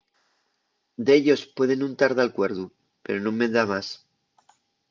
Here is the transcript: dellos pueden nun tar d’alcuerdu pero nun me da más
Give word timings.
dellos 1.07 1.41
pueden 1.55 1.77
nun 1.81 1.93
tar 1.99 2.11
d’alcuerdu 2.15 2.65
pero 3.03 3.17
nun 3.23 3.35
me 3.39 3.47
da 3.55 3.63
más 3.71 3.87